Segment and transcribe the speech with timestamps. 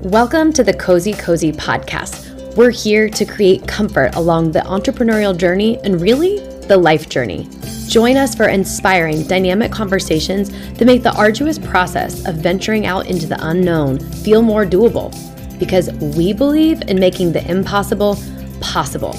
[0.00, 2.56] Welcome to the Cozy Cozy Podcast.
[2.56, 7.48] We're here to create comfort along the entrepreneurial journey and really the life journey.
[7.86, 13.26] Join us for inspiring, dynamic conversations that make the arduous process of venturing out into
[13.26, 15.10] the unknown feel more doable
[15.58, 18.18] because we believe in making the impossible
[18.60, 19.16] possible.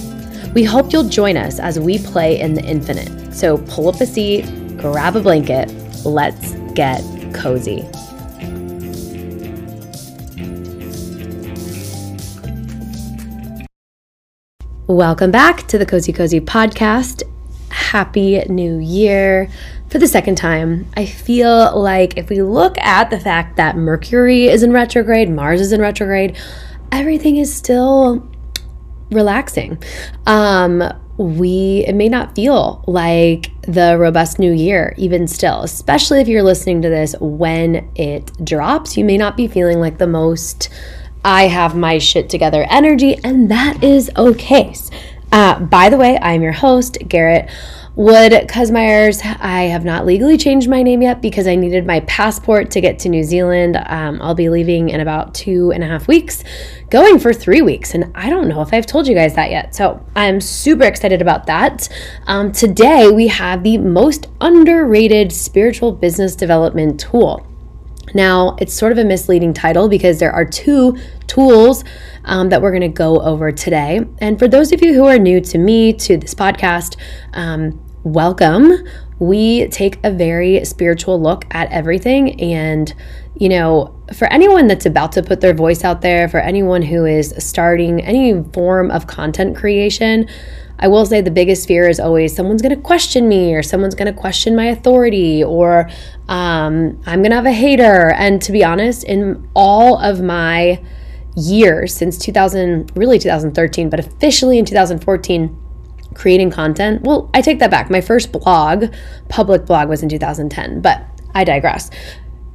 [0.53, 3.33] We hope you'll join us as we play in the infinite.
[3.33, 4.43] So pull up a seat,
[4.77, 5.73] grab a blanket,
[6.05, 7.01] let's get
[7.33, 7.89] cozy.
[14.87, 17.23] Welcome back to the Cozy Cozy podcast.
[17.71, 19.49] Happy New Year.
[19.89, 24.45] For the second time, I feel like if we look at the fact that Mercury
[24.45, 26.37] is in retrograde, Mars is in retrograde,
[26.91, 28.29] everything is still
[29.09, 29.81] relaxing.
[30.27, 30.83] Um,
[31.17, 36.43] we it may not feel like the robust new year even still especially if you're
[36.43, 40.67] listening to this when it drops you may not be feeling like the most
[41.25, 44.75] I have my shit together energy, and that is okay.
[45.31, 47.49] Uh, by the way, I'm your host, Garrett
[47.95, 49.25] Wood Cusmyers.
[49.41, 52.99] I have not legally changed my name yet because I needed my passport to get
[52.99, 53.75] to New Zealand.
[53.87, 56.43] Um, I'll be leaving in about two and a half weeks,
[56.91, 57.95] going for three weeks.
[57.95, 59.73] And I don't know if I've told you guys that yet.
[59.73, 61.89] So I'm super excited about that.
[62.27, 67.47] Um, today, we have the most underrated spiritual business development tool.
[68.15, 71.83] Now, it's sort of a misleading title because there are two tools
[72.23, 73.99] um, that we're going to go over today.
[74.19, 76.95] And for those of you who are new to me, to this podcast,
[77.33, 78.71] um, welcome.
[79.17, 82.39] We take a very spiritual look at everything.
[82.39, 82.93] And,
[83.35, 87.05] you know, for anyone that's about to put their voice out there, for anyone who
[87.05, 90.29] is starting any form of content creation,
[90.77, 93.95] I will say the biggest fear is always someone's going to question me or someone's
[93.95, 95.89] going to question my authority or
[96.27, 98.11] um, I'm going to have a hater.
[98.11, 100.83] And to be honest, in all of my
[101.35, 105.64] years since 2000, really 2013, but officially in 2014,
[106.15, 107.89] creating content, well, I take that back.
[107.91, 108.85] My first blog,
[109.29, 111.03] public blog, was in 2010, but
[111.33, 111.91] I digress.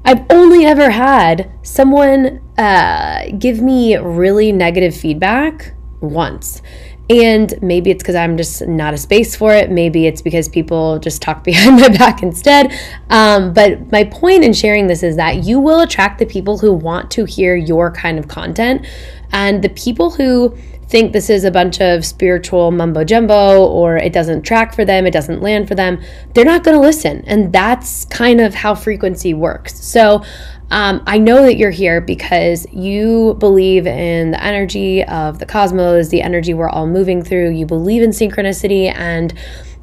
[0.04, 6.62] I've only ever had someone uh, give me really negative feedback once.
[7.10, 9.70] And maybe it's because I'm just not a space for it.
[9.70, 12.72] Maybe it's because people just talk behind my back instead.
[13.10, 16.72] Um, but my point in sharing this is that you will attract the people who
[16.72, 18.86] want to hear your kind of content.
[19.32, 20.56] And the people who
[20.90, 25.06] think this is a bunch of spiritual mumbo jumbo or it doesn't track for them,
[25.06, 26.00] it doesn't land for them,
[26.34, 27.22] they're not going to listen.
[27.26, 29.82] And that's kind of how frequency works.
[29.84, 30.24] So
[30.72, 36.08] um, I know that you're here because you believe in the energy of the cosmos,
[36.08, 37.50] the energy we're all moving through.
[37.50, 39.32] You believe in synchronicity and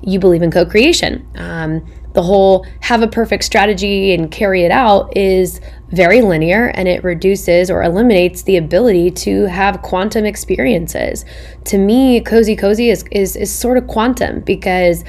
[0.02, 1.26] you believe in co creation.
[1.36, 6.88] Um, the whole have a perfect strategy and carry it out is very linear and
[6.88, 11.26] it reduces or eliminates the ability to have quantum experiences.
[11.66, 15.04] To me, Cozy Cozy is, is, is sort of quantum because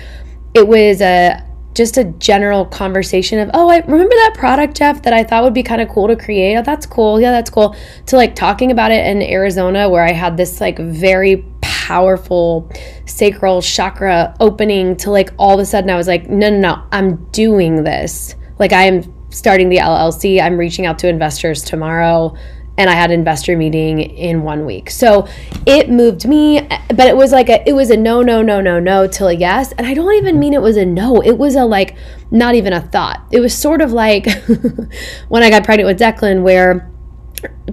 [0.54, 1.44] it was a
[1.74, 5.54] just a general conversation of, oh, I remember that product, Jeff, that I thought would
[5.54, 6.56] be kind of cool to create.
[6.56, 7.20] Oh, that's cool.
[7.20, 7.76] Yeah, that's cool.
[8.06, 12.68] To like talking about it in Arizona, where I had this like very powerful
[13.06, 16.82] sacral chakra opening to like all of a sudden I was like, no, no, no,
[16.90, 18.34] I'm doing this.
[18.58, 20.40] Like I am starting the LLC.
[20.40, 22.36] I'm reaching out to investors tomorrow
[22.78, 24.88] and I had an investor meeting in one week.
[24.88, 25.28] So
[25.66, 28.78] it moved me, but it was like a it was a no, no, no, no,
[28.78, 29.72] no till a yes.
[29.72, 31.20] And I don't even mean it was a no.
[31.20, 31.96] It was a like
[32.30, 33.26] not even a thought.
[33.32, 34.26] It was sort of like
[35.28, 36.88] when I got pregnant with Declan, where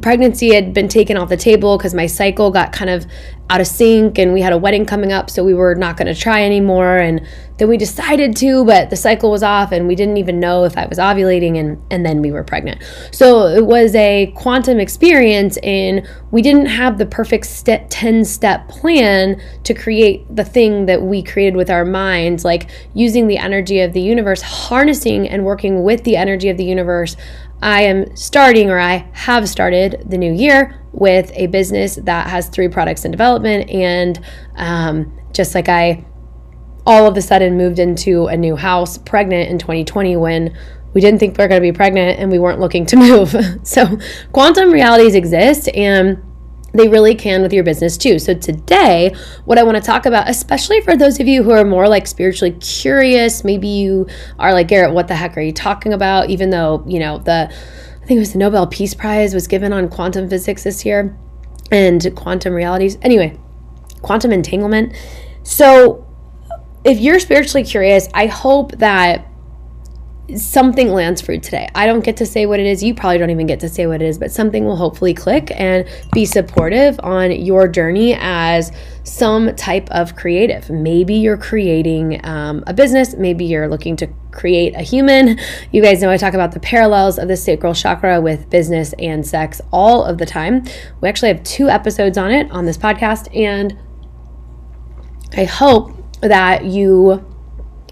[0.02, 3.06] pregnancy had been taken off the table because my cycle got kind of
[3.50, 6.08] out of sync and we had a wedding coming up so we were not going
[6.08, 7.26] to try anymore and
[7.58, 10.78] then we decided to but the cycle was off and we didn't even know if
[10.78, 12.82] I was ovulating and and then we were pregnant.
[13.12, 18.68] So it was a quantum experience and we didn't have the perfect step 10 step
[18.68, 23.80] plan to create the thing that we created with our minds like using the energy
[23.82, 27.16] of the universe harnessing and working with the energy of the universe
[27.62, 32.48] I am starting or I have started the new year with a business that has
[32.50, 33.70] three products in development.
[33.70, 34.20] And
[34.56, 36.06] um, just like I
[36.88, 40.56] all of a sudden moved into a new house pregnant in 2020 when
[40.94, 43.36] we didn't think we were going to be pregnant and we weren't looking to move.
[43.64, 43.98] so
[44.32, 46.22] quantum realities exist and
[46.76, 48.20] they really can with your business too.
[48.20, 51.64] So, today, what I want to talk about, especially for those of you who are
[51.64, 54.08] more like spiritually curious, maybe you
[54.40, 56.30] are like, Garrett, what the heck are you talking about?
[56.30, 59.74] Even though, you know, the, I think it was the Nobel Peace Prize was given
[59.74, 61.18] on quantum physics this year
[61.72, 62.98] and quantum realities.
[63.02, 63.40] Anyway,
[64.02, 64.94] quantum entanglement.
[65.44, 66.06] So,
[66.84, 69.26] if you're spiritually curious, I hope that
[70.36, 71.70] something lands for you today.
[71.76, 72.84] I don't get to say what it is.
[72.84, 75.52] You probably don't even get to say what it is, but something will hopefully click
[75.56, 78.72] and be supportive on your journey as
[79.04, 80.70] some type of creative.
[80.70, 85.40] Maybe you're creating um, a business, maybe you're looking to create a human.
[85.72, 89.26] You guys know I talk about the parallels of the sacral chakra with business and
[89.26, 90.66] sex all of the time.
[91.02, 93.78] We actually have two episodes on it on this podcast, and
[95.38, 97.24] I hope that you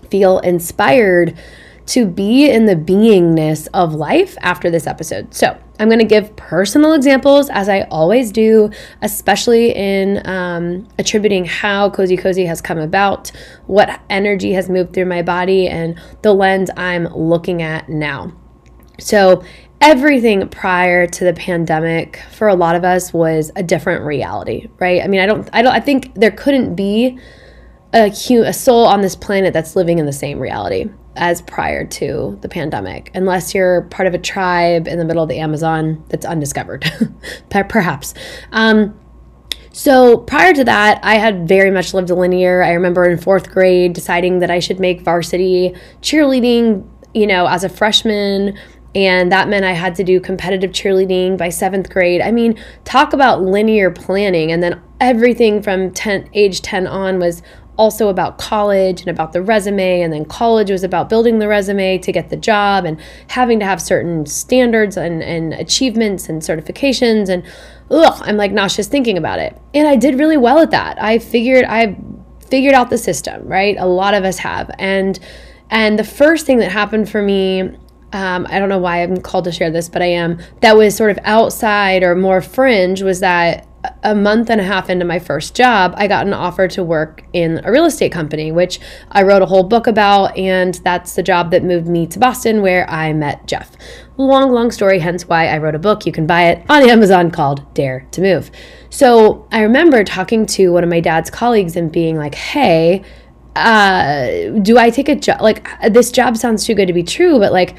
[0.09, 1.37] feel inspired
[1.87, 5.33] to be in the beingness of life after this episode.
[5.33, 8.69] So, I'm going to give personal examples as I always do,
[9.01, 13.31] especially in um, attributing how Cozy Cozy has come about,
[13.65, 18.31] what energy has moved through my body, and the lens I'm looking at now.
[18.99, 19.43] So,
[19.81, 25.01] everything prior to the pandemic for a lot of us was a different reality, right?
[25.03, 27.19] I mean, I don't, I don't, I think there couldn't be
[27.93, 32.37] a, a soul on this planet that's living in the same reality as prior to
[32.41, 36.25] the pandemic, unless you're part of a tribe in the middle of the Amazon that's
[36.25, 36.91] undiscovered,
[37.49, 38.13] perhaps.
[38.51, 38.99] Um,
[39.71, 42.61] so prior to that, I had very much lived a linear.
[42.61, 47.63] I remember in fourth grade deciding that I should make varsity cheerleading, you know, as
[47.63, 48.57] a freshman.
[48.95, 52.21] And that meant I had to do competitive cheerleading by seventh grade.
[52.21, 54.51] I mean, talk about linear planning.
[54.51, 57.41] And then everything from 10, age 10 on was
[57.75, 60.01] also about college and about the resume.
[60.01, 63.65] And then college was about building the resume to get the job and having to
[63.65, 67.29] have certain standards and, and achievements and certifications.
[67.29, 67.43] And
[67.89, 69.59] ugh, I'm like nauseous thinking about it.
[69.73, 71.01] And I did really well at that.
[71.01, 71.97] I figured I
[72.47, 73.75] figured out the system, right?
[73.79, 74.69] A lot of us have.
[74.77, 75.19] And
[75.71, 77.75] and the first thing that happened for me
[78.13, 80.39] um, I don't know why I'm called to share this, but I am.
[80.61, 83.67] That was sort of outside or more fringe was that
[84.03, 87.23] a month and a half into my first job, I got an offer to work
[87.33, 88.79] in a real estate company, which
[89.11, 90.37] I wrote a whole book about.
[90.37, 93.71] And that's the job that moved me to Boston, where I met Jeff.
[94.17, 96.05] Long, long story, hence why I wrote a book.
[96.05, 98.51] You can buy it on Amazon called Dare to Move.
[98.89, 103.03] So I remember talking to one of my dad's colleagues and being like, hey,
[103.55, 105.41] uh, do I take a job?
[105.41, 107.75] Like, this job sounds too good to be true, but like,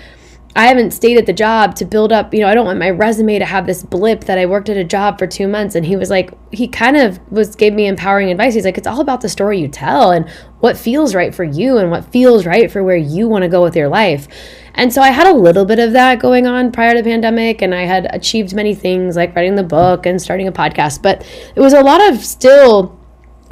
[0.57, 2.91] I haven't stayed at the job to build up, you know, I don't want my
[2.91, 5.75] resume to have this blip that I worked at a job for two months.
[5.75, 8.55] And he was like, he kind of was, gave me empowering advice.
[8.55, 10.29] He's like, it's all about the story you tell and
[10.61, 13.63] what feels right for you and what feels right for where you want to go
[13.63, 14.29] with your life.
[14.75, 17.61] And so I had a little bit of that going on prior to the pandemic.
[17.61, 21.03] And I had achieved many things like writing the book and starting a podcast.
[21.03, 21.27] But
[21.57, 22.97] it was a lot of still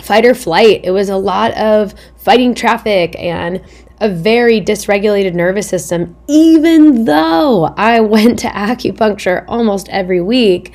[0.00, 0.80] fight or flight.
[0.84, 3.60] It was a lot of fighting traffic and
[4.02, 10.74] a very dysregulated nervous system, even though I went to acupuncture almost every week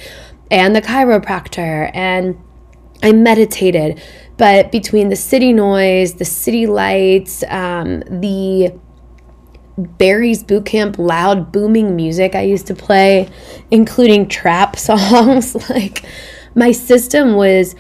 [0.49, 2.41] and the chiropractor and
[3.03, 4.01] I meditated.
[4.37, 8.73] But between the city noise, the city lights, um, the
[9.77, 13.29] Barry's boot camp loud booming music I used to play,
[13.71, 16.05] including trap songs, like
[16.55, 17.75] my system was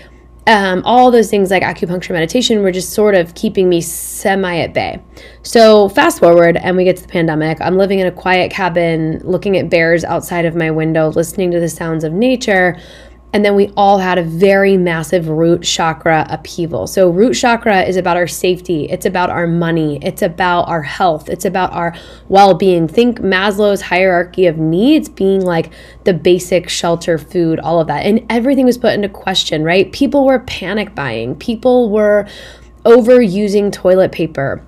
[0.47, 4.73] um, all those things like acupuncture meditation were just sort of keeping me semi at
[4.73, 5.01] bay.
[5.43, 7.59] So, fast forward, and we get to the pandemic.
[7.59, 11.59] I'm living in a quiet cabin, looking at bears outside of my window, listening to
[11.59, 12.79] the sounds of nature.
[13.33, 16.87] And then we all had a very massive root chakra upheaval.
[16.87, 21.29] So, root chakra is about our safety, it's about our money, it's about our health,
[21.29, 21.93] it's about our
[22.29, 22.87] well being.
[22.87, 25.71] Think Maslow's hierarchy of needs being like
[26.05, 28.05] the basic shelter, food, all of that.
[28.05, 29.91] And everything was put into question, right?
[29.91, 32.27] People were panic buying, people were
[32.85, 34.65] overusing toilet paper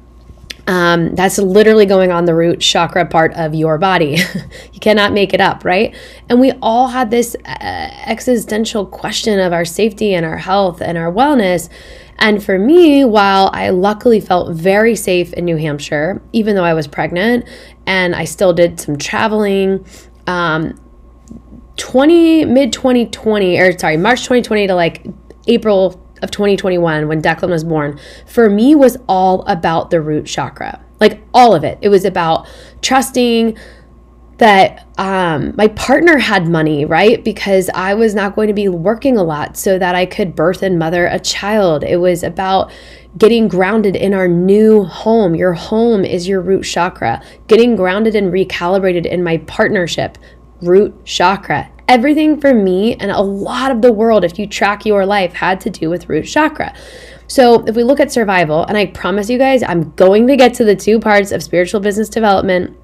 [0.69, 4.19] um, that's literally going on the root chakra part of your body.
[4.71, 5.95] you cannot make it up, right?
[6.29, 7.57] And we all had this uh,
[8.05, 11.69] existential question of our safety and our health and our wellness.
[12.19, 16.75] And for me, while I luckily felt very safe in New Hampshire, even though I
[16.75, 17.49] was pregnant
[17.87, 19.83] and I still did some traveling,
[20.27, 20.79] um,
[21.77, 25.07] 20 mid 2020 or sorry, March 2020 to like
[25.47, 30.83] April of 2021 when Declan was born for me was all about the root chakra.
[30.99, 31.77] Like all of it.
[31.81, 32.47] It was about
[32.81, 33.57] trusting
[34.39, 37.23] that um, my partner had money, right?
[37.23, 40.63] Because I was not going to be working a lot so that I could birth
[40.63, 41.83] and mother a child.
[41.83, 42.71] It was about
[43.17, 45.35] getting grounded in our new home.
[45.35, 47.21] Your home is your root chakra.
[47.47, 50.17] Getting grounded and recalibrated in my partnership,
[50.61, 55.05] root chakra everything for me and a lot of the world, if you track your
[55.05, 56.73] life, had to do with root chakra.
[57.27, 60.53] So, if we look at survival, and I promise you guys, I'm going to get
[60.55, 62.77] to the two parts of spiritual business development.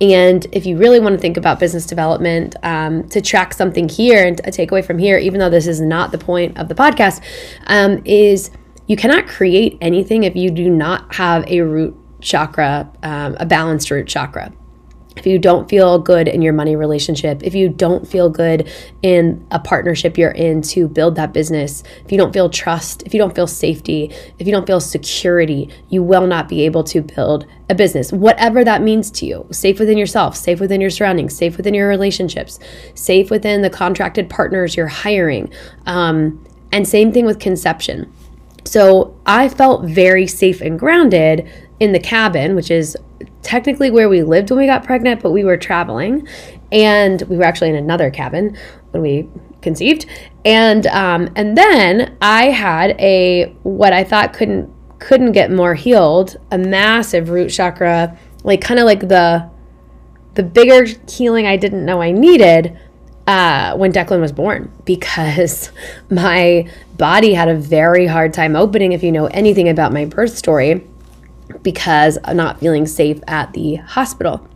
[0.00, 4.26] And if you really want to think about business development, um, to track something here
[4.26, 7.22] and a takeaway from here, even though this is not the point of the podcast,
[7.66, 8.50] um, is
[8.86, 13.90] you cannot create anything if you do not have a root chakra, um, a balanced
[13.90, 14.52] root chakra
[15.16, 18.70] if you don't feel good in your money relationship, if you don't feel good
[19.02, 23.12] in a partnership you're in to build that business, if you don't feel trust, if
[23.12, 27.02] you don't feel safety, if you don't feel security, you will not be able to
[27.02, 29.46] build a business, whatever that means to you.
[29.50, 32.58] Safe within yourself, safe within your surroundings, safe within your relationships,
[32.94, 35.52] safe within the contracted partners you're hiring.
[35.86, 38.12] Um, and same thing with conception.
[38.64, 41.50] So I felt very safe and grounded
[41.80, 42.96] in the cabin, which is
[43.42, 46.26] technically where we lived when we got pregnant, but we were traveling
[46.72, 48.56] and we were actually in another cabin
[48.90, 49.28] when we
[49.62, 50.06] conceived.
[50.44, 56.36] And um, and then I had a what I thought couldn't couldn't get more healed,
[56.50, 59.48] a massive root chakra, like kind of like the
[60.34, 62.78] the bigger healing I didn't know I needed
[63.26, 65.70] uh, when Declan was born because
[66.10, 68.92] my body had a very hard time opening.
[68.92, 70.86] If you know anything about my birth story,
[71.62, 74.46] because of not feeling safe at the hospital.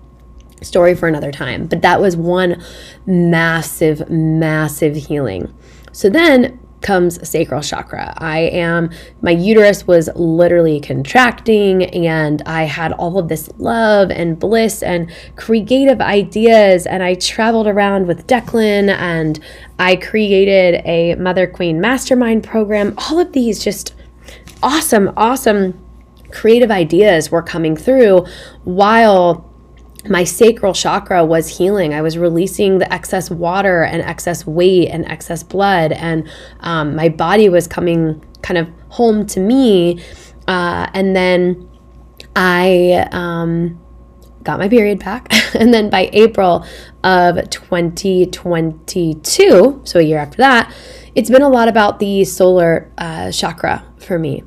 [0.62, 1.66] Story for another time.
[1.66, 2.62] But that was one
[3.06, 5.52] massive, massive healing.
[5.92, 8.14] So then comes sacral chakra.
[8.18, 8.90] I am,
[9.22, 15.10] my uterus was literally contracting, and I had all of this love and bliss and
[15.34, 16.86] creative ideas.
[16.86, 19.40] And I traveled around with Declan, and
[19.78, 22.94] I created a Mother Queen Mastermind program.
[22.98, 23.94] All of these just
[24.62, 25.83] awesome, awesome
[26.34, 28.26] creative ideas were coming through
[28.64, 29.50] while
[30.08, 31.94] my sacral chakra was healing.
[31.94, 36.28] I was releasing the excess water and excess weight and excess blood, and
[36.60, 40.02] um, my body was coming kind of home to me.
[40.46, 41.70] Uh, and then
[42.36, 43.80] I um,
[44.42, 45.32] got my period back.
[45.54, 46.66] and then by April
[47.02, 50.70] of 2022, so a year after that,
[51.14, 54.42] it's been a lot about the solar uh, chakra for me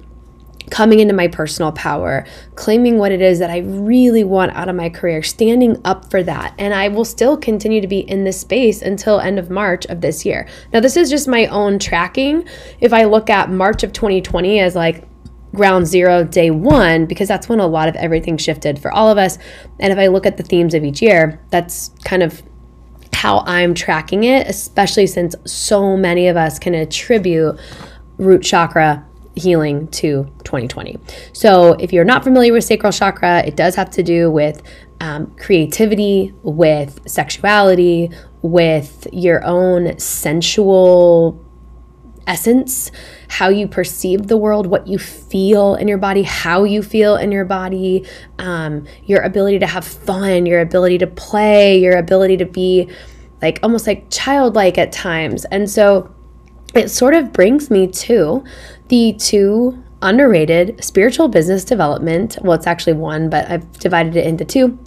[0.70, 4.76] coming into my personal power, claiming what it is that I really want out of
[4.76, 6.54] my career, standing up for that.
[6.58, 10.02] And I will still continue to be in this space until end of March of
[10.02, 10.48] this year.
[10.74, 12.48] Now, this is just my own tracking.
[12.80, 15.08] If I look at March of 2020 as like
[15.56, 19.18] ground zero day one because that's when a lot of everything shifted for all of
[19.18, 19.38] us
[19.80, 22.44] and if i look at the themes of each year that's kind of
[23.14, 27.58] how i'm tracking it especially since so many of us can attribute
[28.18, 29.07] root chakra
[29.38, 30.98] healing to 2020.
[31.34, 34.62] So, if you're not familiar with sacral chakra, it does have to do with
[35.00, 41.44] um, creativity, with sexuality, with your own sensual
[42.28, 42.92] essence,
[43.30, 47.32] how you perceive the world, what you feel in your body, how you feel in
[47.32, 48.06] your body,
[48.38, 52.90] um, your ability to have fun, your ability to play, your ability to be
[53.42, 55.46] like almost like childlike at times.
[55.46, 56.14] And so,
[56.78, 58.44] it sort of brings me to
[58.88, 62.38] the two underrated spiritual business development.
[62.42, 64.80] Well, it's actually one, but I've divided it into two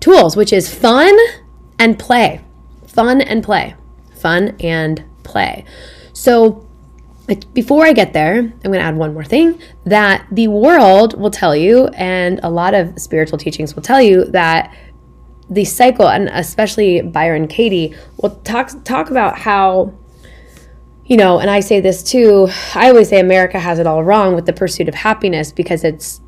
[0.00, 1.16] tools, which is fun
[1.78, 2.40] and play.
[2.86, 3.74] Fun and play.
[4.16, 5.64] Fun and play.
[6.12, 6.64] So,
[7.52, 11.30] before I get there, I'm going to add one more thing that the world will
[11.30, 14.74] tell you, and a lot of spiritual teachings will tell you that
[15.50, 19.92] the cycle, and especially Byron Katie, will talk talk about how
[21.08, 24.34] you know, and I say this too, I always say America has it all wrong
[24.34, 26.20] with the pursuit of happiness because it's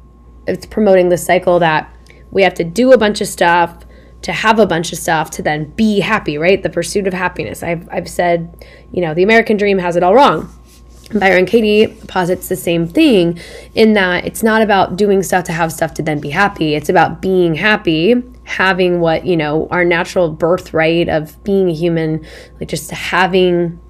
[0.47, 1.95] it's promoting the cycle that
[2.31, 3.85] we have to do a bunch of stuff
[4.23, 6.63] to have a bunch of stuff to then be happy, right?
[6.63, 7.63] The pursuit of happiness.
[7.63, 10.51] I've I've said, you know, the American dream has it all wrong.
[11.13, 13.39] Byron Katie posits the same thing
[13.75, 16.75] in that it's not about doing stuff to have stuff to then be happy.
[16.75, 22.25] It's about being happy, having what, you know, our natural birthright of being a human,
[22.61, 23.81] like just having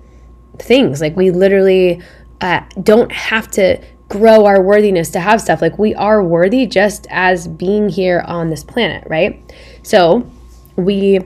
[0.61, 1.01] things.
[1.01, 2.03] Like we literally
[2.41, 5.63] uh, don't have to grow our worthiness to have stuff.
[5.63, 9.55] Like we are worthy just as being here on this planet, right?
[9.83, 10.29] So
[10.77, 11.21] we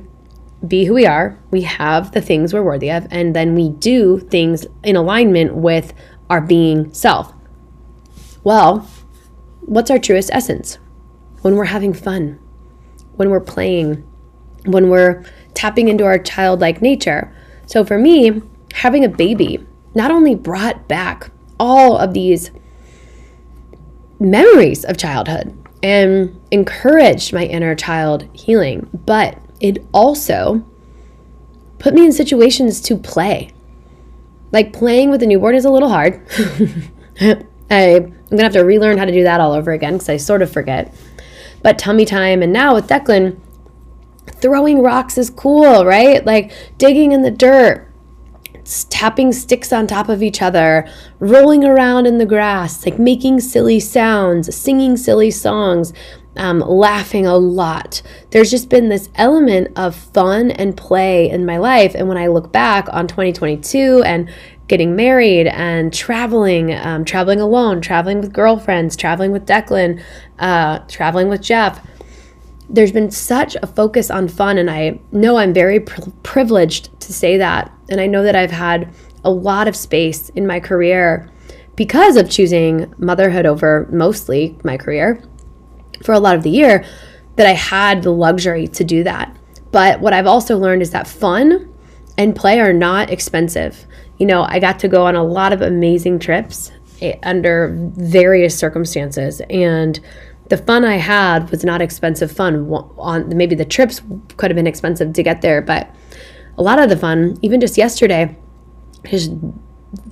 [0.66, 4.18] be who we are, we have the things we're worthy of, and then we do
[4.18, 5.92] things in alignment with
[6.30, 7.32] our being self.
[8.42, 8.88] Well,
[9.60, 10.78] what's our truest essence?
[11.42, 12.38] When we're having fun,
[13.16, 14.08] when we're playing,
[14.64, 15.24] when we're
[15.54, 17.34] tapping into our childlike nature.
[17.66, 18.42] So for me,
[18.74, 19.64] having a baby
[19.94, 22.50] not only brought back all of these
[24.18, 30.64] memories of childhood and encouraged my inner child healing, but it also
[31.78, 33.50] put me in situations to play.
[34.50, 36.26] Like playing with a newborn is a little hard.
[37.20, 40.16] I, I'm gonna have to relearn how to do that all over again because I
[40.16, 40.92] sort of forget.
[41.62, 43.38] But tummy time, and now with Declan,
[44.26, 46.24] throwing rocks is cool, right?
[46.24, 47.90] Like digging in the dirt,
[48.90, 53.80] tapping sticks on top of each other, rolling around in the grass, like making silly
[53.80, 55.92] sounds, singing silly songs.
[56.36, 58.02] um, laughing a lot.
[58.30, 61.94] There's just been this element of fun and play in my life.
[61.94, 64.28] And when I look back on 2022 and
[64.66, 70.02] getting married and traveling, um, traveling alone, traveling with girlfriends, traveling with Declan,
[70.38, 71.86] uh, traveling with Jeff,
[72.68, 74.58] there's been such a focus on fun.
[74.58, 77.72] And I know I'm very pr- privileged to say that.
[77.88, 78.92] And I know that I've had
[79.24, 81.30] a lot of space in my career
[81.76, 85.22] because of choosing motherhood over mostly my career
[86.02, 86.84] for a lot of the year
[87.36, 89.36] that I had the luxury to do that.
[89.72, 91.72] But what I've also learned is that fun
[92.16, 93.86] and play are not expensive.
[94.18, 98.56] You know, I got to go on a lot of amazing trips eh, under various
[98.56, 99.98] circumstances and
[100.54, 102.70] the fun I had was not expensive fun.
[102.98, 104.00] On maybe the trips
[104.36, 105.92] could have been expensive to get there, but
[106.56, 108.36] a lot of the fun, even just yesterday,
[109.04, 109.32] just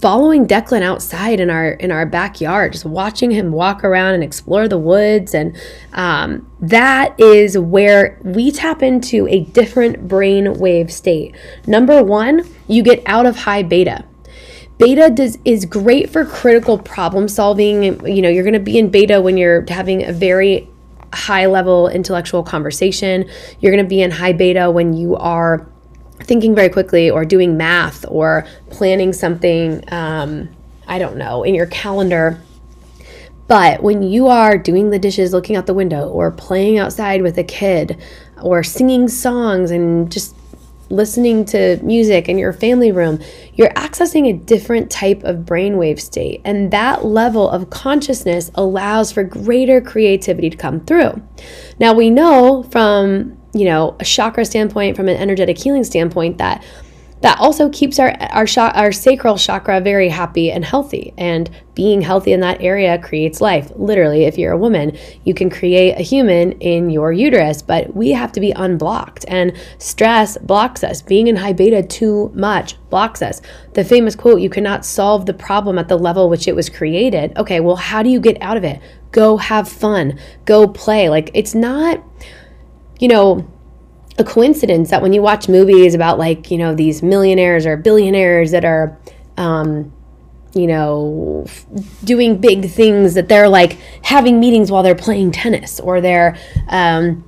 [0.00, 4.66] following Declan outside in our in our backyard, just watching him walk around and explore
[4.66, 5.56] the woods, and
[5.92, 11.36] um, that is where we tap into a different brain wave state.
[11.68, 14.04] Number one, you get out of high beta.
[14.82, 18.04] Beta does is great for critical problem solving.
[18.04, 20.68] You know, you're going to be in beta when you're having a very
[21.14, 23.30] high level intellectual conversation.
[23.60, 25.68] You're going to be in high beta when you are
[26.18, 30.48] thinking very quickly or doing math or planning something, um,
[30.88, 32.42] I don't know, in your calendar.
[33.46, 37.38] But when you are doing the dishes, looking out the window, or playing outside with
[37.38, 38.02] a kid,
[38.42, 40.34] or singing songs and just
[40.90, 43.20] listening to music in your family room,
[43.54, 46.40] you're accessing a different type of brainwave state.
[46.44, 51.22] And that level of consciousness allows for greater creativity to come through.
[51.78, 56.64] Now, we know from you know, a chakra standpoint, from an energetic healing standpoint, that
[57.22, 61.14] that also keeps our our our sacral chakra very happy and healthy.
[61.16, 63.72] And being healthy in that area creates life.
[63.76, 68.10] Literally, if you're a woman, you can create a human in your uterus, but we
[68.10, 69.24] have to be unblocked.
[69.26, 71.00] And stress blocks us.
[71.00, 73.40] Being in high beta too much blocks us.
[73.72, 77.36] The famous quote, you cannot solve the problem at the level which it was created.
[77.38, 78.80] Okay, well, how do you get out of it?
[79.12, 80.18] Go have fun.
[80.44, 81.08] Go play.
[81.08, 82.02] Like it's not
[83.02, 83.50] you know,
[84.18, 88.50] a coincidence that when you watch movies about like, you know, these millionaires or billionaires
[88.50, 88.98] that are,
[89.36, 89.92] um,
[90.54, 91.46] you know,
[92.04, 96.36] doing big things that they're like having meetings while they're playing tennis or they're,
[96.68, 97.24] um,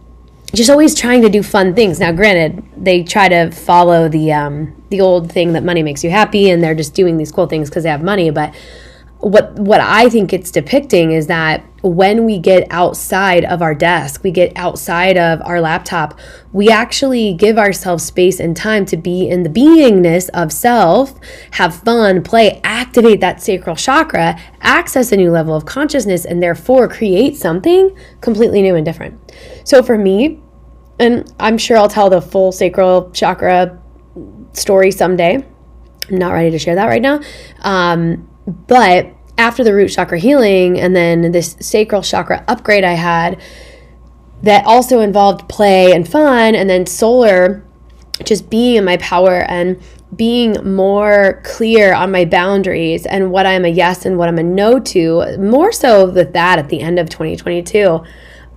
[0.55, 1.99] just always trying to do fun things.
[1.99, 6.11] Now, granted, they try to follow the um, the old thing that money makes you
[6.11, 8.31] happy, and they're just doing these cool things because they have money.
[8.31, 8.55] But
[9.19, 14.23] what what I think it's depicting is that when we get outside of our desk,
[14.23, 16.19] we get outside of our laptop,
[16.53, 21.15] we actually give ourselves space and time to be in the beingness of self,
[21.53, 26.89] have fun, play, activate that sacral chakra, access a new level of consciousness, and therefore
[26.89, 29.19] create something completely new and different.
[29.65, 30.41] So for me,
[30.99, 33.81] and I'm sure I'll tell the full sacral chakra
[34.53, 35.45] story someday.
[36.11, 37.21] I'm not ready to share that right now.
[37.61, 43.41] Um, but after the root chakra healing and then this sacral chakra upgrade I had
[44.43, 47.65] that also involved play and fun and then solar
[48.23, 49.81] just being in my power and
[50.15, 54.43] being more clear on my boundaries and what I'm a yes and what I'm a
[54.43, 58.03] no to, more so with that at the end of 2022,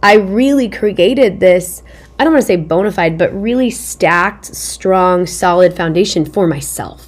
[0.03, 1.81] I really created this,
[2.19, 7.06] I don't want to say bona fide, but really stacked, strong, solid foundation for myself.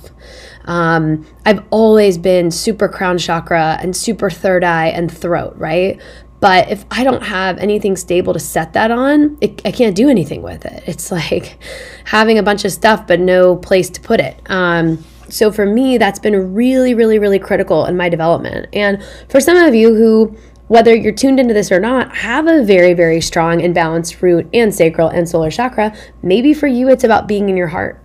[0.69, 5.99] Um, I've always been super crown chakra and super third eye and throat, right?
[6.39, 10.09] But if I don't have anything stable to set that on, it, I can't do
[10.09, 10.83] anything with it.
[10.85, 11.57] It's like
[12.05, 14.39] having a bunch of stuff but no place to put it.
[14.45, 18.67] Um, so for me, that's been really, really, really critical in my development.
[18.71, 22.63] And for some of you who, whether you're tuned into this or not, have a
[22.63, 27.03] very, very strong and balanced root and sacral and solar chakra, maybe for you it's
[27.03, 28.03] about being in your heart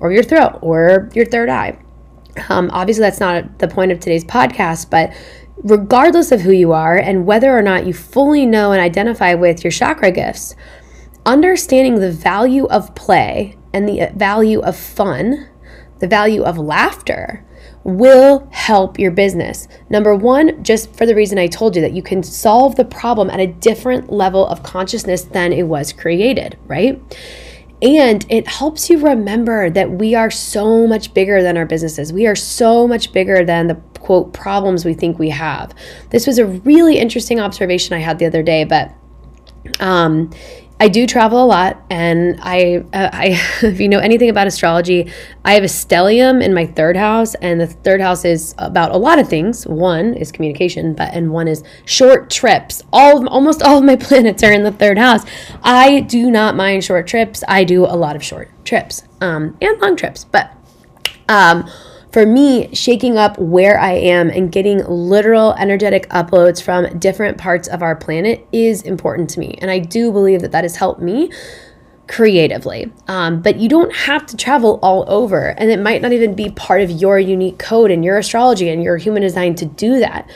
[0.00, 1.78] or your throat or your third eye.
[2.48, 5.12] Um, obviously, that's not the point of today's podcast, but
[5.58, 9.64] regardless of who you are and whether or not you fully know and identify with
[9.64, 10.54] your chakra gifts,
[11.24, 15.48] understanding the value of play and the value of fun,
[15.98, 17.44] the value of laughter,
[17.84, 19.68] will help your business.
[19.88, 23.30] Number one, just for the reason I told you that you can solve the problem
[23.30, 27.00] at a different level of consciousness than it was created, right?
[27.82, 32.12] And it helps you remember that we are so much bigger than our businesses.
[32.12, 35.74] We are so much bigger than the quote problems we think we have.
[36.10, 38.92] This was a really interesting observation I had the other day, but
[39.80, 40.30] um,
[40.78, 45.10] I do travel a lot, and I, uh, I, if you know anything about astrology,
[45.44, 48.96] I have a stellium in my third house, and the third house is about a
[48.98, 49.66] lot of things.
[49.66, 52.82] One is communication, but and one is short trips.
[52.92, 55.24] All, of, almost all of my planets are in the third house.
[55.62, 57.42] I do not mind short trips.
[57.48, 60.50] I do a lot of short trips, um, and long trips, but,
[61.28, 61.70] um,
[62.16, 67.68] for me, shaking up where I am and getting literal energetic uploads from different parts
[67.68, 69.58] of our planet is important to me.
[69.60, 71.30] And I do believe that that has helped me
[72.08, 72.90] creatively.
[73.06, 76.48] Um, but you don't have to travel all over, and it might not even be
[76.48, 80.26] part of your unique code and your astrology and your human design to do that.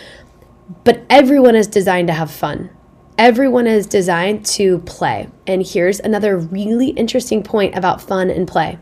[0.84, 2.68] But everyone is designed to have fun.
[3.16, 5.30] Everyone is designed to play.
[5.46, 8.78] And here's another really interesting point about fun and play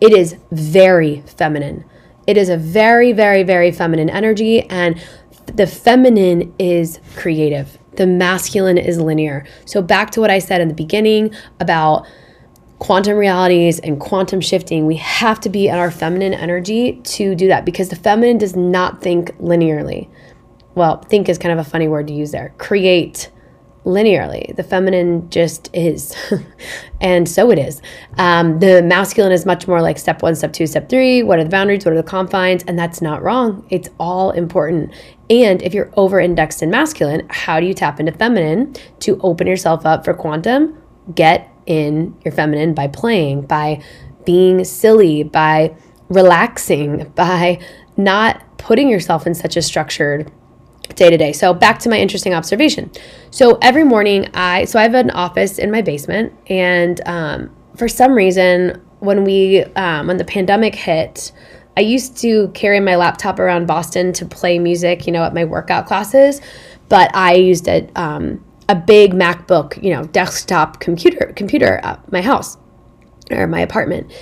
[0.00, 1.84] it is very feminine.
[2.26, 5.02] It is a very, very, very feminine energy, and
[5.46, 7.78] the feminine is creative.
[7.96, 9.46] The masculine is linear.
[9.64, 12.06] So, back to what I said in the beginning about
[12.78, 17.48] quantum realities and quantum shifting, we have to be in our feminine energy to do
[17.48, 20.08] that because the feminine does not think linearly.
[20.74, 22.54] Well, think is kind of a funny word to use there.
[22.58, 23.30] Create
[23.84, 24.54] linearly.
[24.56, 26.14] The feminine just is.
[27.00, 27.80] and so it is.
[28.18, 31.22] Um, the masculine is much more like step one, step two, step three.
[31.22, 31.84] What are the boundaries?
[31.84, 32.62] What are the confines?
[32.64, 33.66] And that's not wrong.
[33.70, 34.92] It's all important.
[35.30, 39.46] And if you're over indexed in masculine, how do you tap into feminine to open
[39.46, 40.76] yourself up for quantum?
[41.14, 43.82] Get in your feminine by playing, by
[44.24, 45.74] being silly, by
[46.08, 47.60] relaxing, by
[47.96, 50.30] not putting yourself in such a structured
[50.94, 51.32] day to day.
[51.32, 52.90] So back to my interesting observation.
[53.30, 57.88] So every morning I so I have an office in my basement, and um, for
[57.88, 61.32] some reason when we um, when the pandemic hit.
[61.76, 65.44] I used to carry my laptop around Boston to play music, you know, at my
[65.44, 66.40] workout classes,
[66.88, 72.22] but I used a um, a big MacBook, you know, desktop computer computer at my
[72.22, 72.56] house
[73.30, 74.12] or my apartment.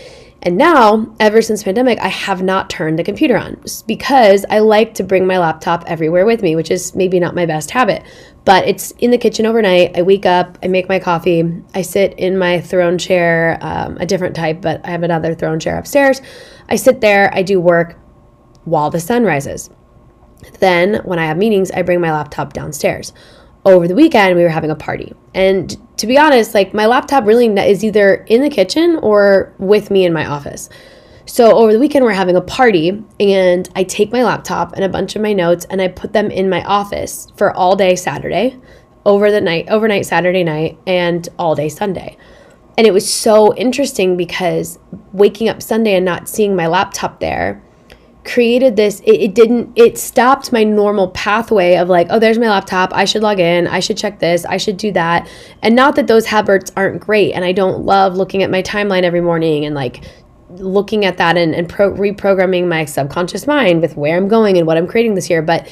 [0.43, 4.95] And now, ever since pandemic, I have not turned the computer on because I like
[4.95, 8.05] to bring my laptop everywhere with me, which is maybe not my best habit.
[8.45, 9.97] But it's in the kitchen overnight.
[9.99, 14.07] I wake up, I make my coffee, I sit in my throne chair, um, a
[14.07, 16.23] different type, but I have another throne chair upstairs.
[16.69, 17.99] I sit there, I do work
[18.65, 19.71] while the sun rises.
[20.61, 23.13] Then, when I have meetings, I bring my laptop downstairs
[23.65, 25.15] over the weekend we were having a party.
[25.35, 29.91] And to be honest like my laptop really is either in the kitchen or with
[29.91, 30.69] me in my office.
[31.27, 34.89] So over the weekend we're having a party and i take my laptop and a
[34.89, 38.57] bunch of my notes and i put them in my office for all day saturday
[39.05, 42.17] over the night overnight saturday night and all day sunday.
[42.79, 44.79] And it was so interesting because
[45.13, 47.63] waking up sunday and not seeing my laptop there
[48.29, 52.49] created this it, it, didn't it stopped my normal pathway of like oh there's my
[52.49, 55.29] laptop i should log in i should check this i should do that.
[55.63, 59.03] And not that those habits aren't great and i don't love looking at my timeline
[59.03, 60.05] every morning and like
[60.51, 64.67] looking at that and, and pro- reprogramming my subconscious mind with where i'm going and
[64.67, 65.67] what i'm creating this year but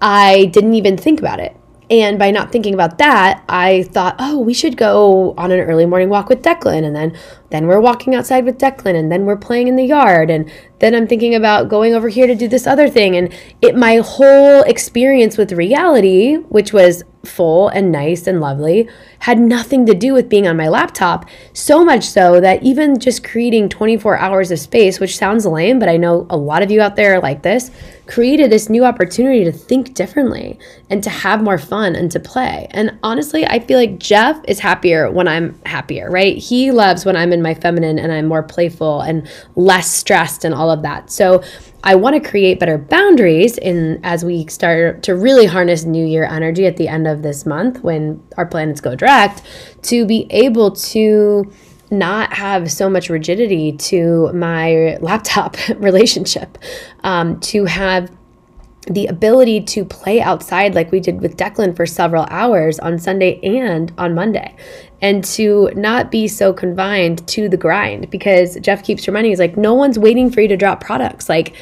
[0.00, 1.56] i didn't even think about it
[1.90, 5.84] and by not thinking about that, I thought, oh, we should go on an early
[5.84, 6.84] morning walk with Declan.
[6.84, 7.16] And then,
[7.50, 8.94] then we're walking outside with Declan.
[8.94, 10.30] And then we're playing in the yard.
[10.30, 13.16] And then I'm thinking about going over here to do this other thing.
[13.16, 18.88] And it, my whole experience with reality, which was full and nice and lovely,
[19.20, 21.26] had nothing to do with being on my laptop.
[21.52, 25.88] So much so that even just creating 24 hours of space, which sounds lame, but
[25.88, 27.70] I know a lot of you out there are like this,
[28.06, 30.58] created this new opportunity to think differently
[30.90, 32.68] and to have more fun and to play.
[32.70, 36.36] And honestly, I feel like Jeff is happier when I'm happier, right?
[36.36, 40.54] He loves when I'm in my feminine and I'm more playful and less stressed and
[40.54, 41.10] all of that.
[41.10, 41.42] So
[41.86, 46.24] I want to create better boundaries in as we start to really harness new year
[46.24, 49.42] energy at the end of this month when our planets go direct
[49.82, 51.52] to be able to
[51.90, 56.56] not have so much rigidity to my laptop relationship,
[57.04, 58.10] um, to have
[58.86, 63.40] the ability to play outside like we did with Declan for several hours on Sunday
[63.42, 64.54] and on Monday,
[65.00, 69.56] and to not be so confined to the grind because Jeff keeps reminding us like,
[69.56, 71.28] no one's waiting for you to drop products.
[71.28, 71.54] Like,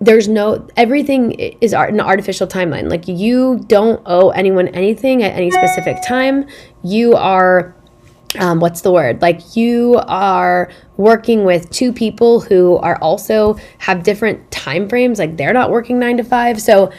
[0.00, 2.90] there's no everything is an artificial timeline.
[2.90, 6.46] Like, you don't owe anyone anything at any specific time.
[6.82, 7.74] You are
[8.38, 9.22] um, what's the word?
[9.22, 15.18] Like you are working with two people who are also have different time frames.
[15.18, 16.60] Like they're not working nine to five.
[16.60, 16.92] So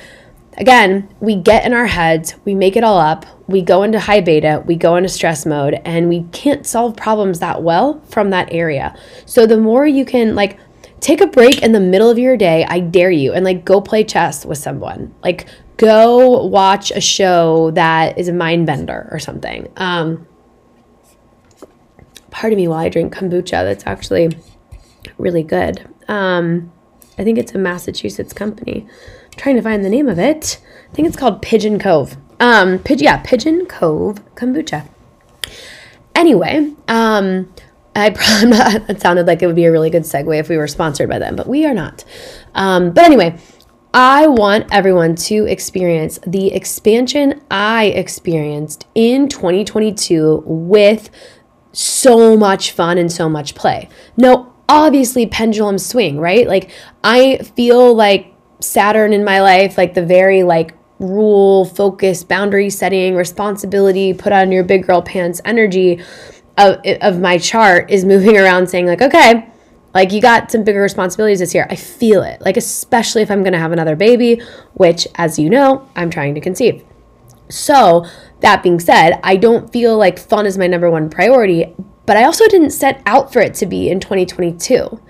[0.57, 4.21] again we get in our heads we make it all up we go into high
[4.21, 8.47] beta we go into stress mode and we can't solve problems that well from that
[8.51, 8.95] area.
[9.25, 10.57] So the more you can like
[11.01, 13.81] take a break in the middle of your day i dare you and like go
[13.81, 15.13] play chess with someone.
[15.23, 19.67] Like go watch a show that is a mind bender or something.
[19.75, 20.25] Um
[22.35, 23.63] pardon me while I drink kombucha.
[23.63, 24.37] That's actually
[25.17, 25.87] really good.
[26.09, 26.71] Um,
[27.17, 28.85] I think it's a Massachusetts company.
[29.23, 30.61] I'm trying to find the name of it.
[30.91, 32.17] I think it's called Pigeon Cove.
[32.41, 34.85] Um, yeah, Pigeon Cove kombucha.
[36.13, 37.53] Anyway, um,
[37.95, 38.57] I probably
[38.93, 41.19] it sounded like it would be a really good segue if we were sponsored by
[41.19, 42.03] them, but we are not.
[42.53, 43.39] Um, but anyway,
[43.93, 51.09] I want everyone to experience the expansion I experienced in 2022 with
[51.75, 53.89] so much fun and so much play.
[54.15, 56.47] No, obviously pendulum swing, right?
[56.47, 56.71] Like
[57.03, 63.15] I feel like Saturn in my life, like the very like rule, focus, boundary setting,
[63.15, 66.01] responsibility, put on your big girl pants energy
[66.57, 69.49] of, of my chart is moving around saying like, okay,
[69.93, 71.67] like you got some bigger responsibilities this year.
[71.69, 72.39] I feel it.
[72.41, 74.41] Like especially if I'm going to have another baby,
[74.73, 76.85] which as you know, I'm trying to conceive.
[77.49, 78.05] So,
[78.41, 81.73] that being said, I don't feel like fun is my number one priority,
[82.05, 85.01] but I also didn't set out for it to be in 2022.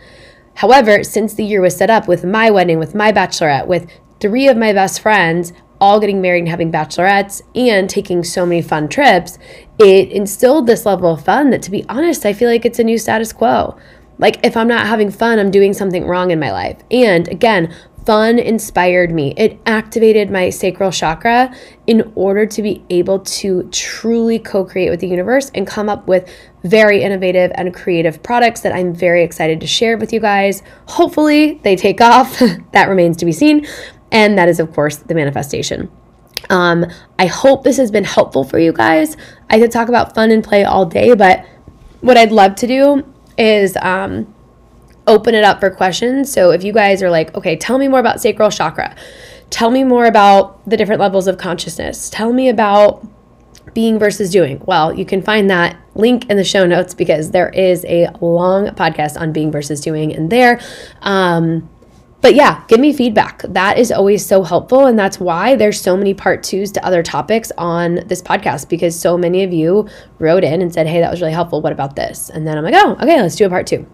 [0.55, 4.47] However, since the year was set up with my wedding, with my bachelorette, with three
[4.47, 8.87] of my best friends all getting married and having bachelorettes and taking so many fun
[8.87, 9.37] trips,
[9.77, 12.83] it instilled this level of fun that, to be honest, I feel like it's a
[12.83, 13.77] new status quo.
[14.17, 16.77] Like, if I'm not having fun, I'm doing something wrong in my life.
[16.89, 19.33] And again, fun inspired me.
[19.35, 21.53] It activated my sacral chakra
[21.87, 26.07] in order to be able to truly co create with the universe and come up
[26.07, 26.29] with
[26.63, 30.61] very innovative and creative products that I'm very excited to share with you guys.
[30.87, 32.39] Hopefully, they take off.
[32.71, 33.65] that remains to be seen.
[34.11, 35.91] And that is, of course, the manifestation.
[36.49, 36.85] Um,
[37.17, 39.17] I hope this has been helpful for you guys.
[39.49, 41.45] I could talk about fun and play all day, but
[42.01, 43.03] what I'd love to do
[43.37, 44.34] is um,
[45.07, 46.31] open it up for questions.
[46.31, 48.95] So if you guys are like, okay, tell me more about sacral chakra,
[49.49, 53.07] tell me more about the different levels of consciousness, tell me about
[53.73, 54.61] being versus doing.
[54.65, 58.67] Well, you can find that link in the show notes because there is a long
[58.67, 60.61] podcast on being versus doing in there.
[61.01, 61.69] Um,
[62.21, 63.43] but yeah, give me feedback.
[63.43, 64.87] That is always so helpful.
[64.87, 68.99] And that's why there's so many part twos to other topics on this podcast because
[68.99, 69.87] so many of you
[70.17, 71.61] wrote in and said, hey, that was really helpful.
[71.61, 72.29] What about this?
[72.29, 73.85] And then I'm like, oh, okay, let's do a part two.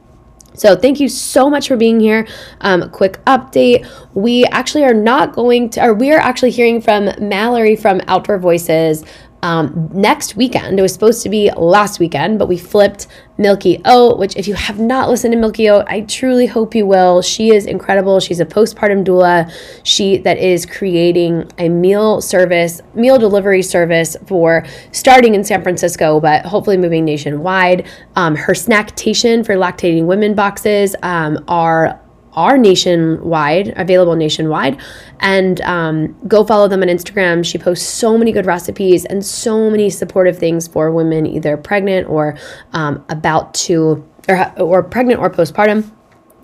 [0.53, 2.27] So, thank you so much for being here.
[2.61, 3.87] Um, quick update.
[4.13, 8.37] We actually are not going to, or we are actually hearing from Mallory from Outdoor
[8.37, 9.03] Voices
[9.43, 10.77] um, next weekend.
[10.77, 14.53] It was supposed to be last weekend, but we flipped Milky Oat, which, if you
[14.53, 17.21] have not listened to Milky Oat, I truly hope you will.
[17.21, 18.19] She is incredible.
[18.19, 19.51] She's a postpartum doula.
[19.83, 26.19] She that is creating a meal service, meal delivery service for starting in San Francisco,
[26.19, 27.87] but hopefully moving nationwide.
[28.15, 32.00] Um, her snacktation for lactating women boxes um, are
[32.33, 34.79] are nationwide, available nationwide.
[35.19, 37.45] And um, go follow them on Instagram.
[37.45, 42.09] She posts so many good recipes and so many supportive things for women either pregnant
[42.09, 42.37] or
[42.73, 45.91] um, about to, or, or pregnant or postpartum.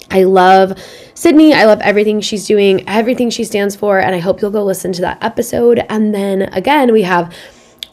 [0.10, 0.80] I love
[1.16, 1.54] Sydney.
[1.54, 4.00] I love everything she's doing, everything she stands for.
[4.00, 5.86] And I hope you'll go listen to that episode.
[5.90, 7.34] And then again, we have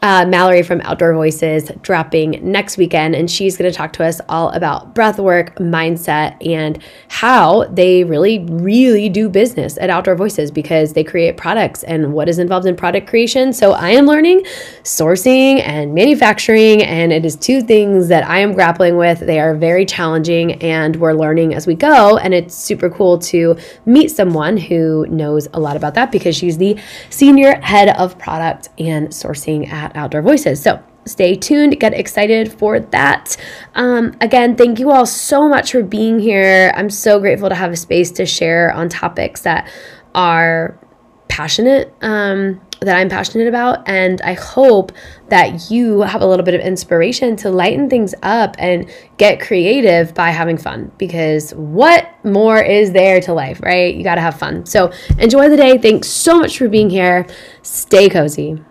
[0.04, 4.20] uh, Mallory from Outdoor Voices dropping next weekend, and she's going to talk to us
[4.28, 10.50] all about breath work, mindset, and how they really, really do business at Outdoor Voices
[10.50, 13.50] because they create products and what is involved in product creation.
[13.54, 14.44] So I am learning
[14.82, 19.20] sourcing and manufacturing, and it is two things that I am grappling with.
[19.20, 22.18] They are very challenging, and we're learning as we go.
[22.18, 26.58] And it's super cool to meet someone who knows a lot about that because she's
[26.58, 30.62] the senior head of product and sourcing Outdoor Voices.
[30.62, 33.36] So stay tuned, get excited for that.
[33.74, 36.72] Um, again, thank you all so much for being here.
[36.76, 39.70] I'm so grateful to have a space to share on topics that
[40.14, 40.78] are
[41.28, 43.88] passionate um, that I'm passionate about.
[43.88, 44.92] And I hope
[45.28, 50.14] that you have a little bit of inspiration to lighten things up and get creative
[50.14, 50.92] by having fun.
[50.98, 53.94] Because what more is there to life, right?
[53.94, 54.66] You got to have fun.
[54.66, 55.78] So enjoy the day.
[55.78, 57.26] Thanks so much for being here.
[57.62, 58.62] Stay cozy.